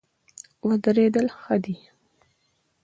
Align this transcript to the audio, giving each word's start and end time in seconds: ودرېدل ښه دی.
ودرېدل 0.67 1.27
ښه 1.39 1.55
دی. 1.63 1.75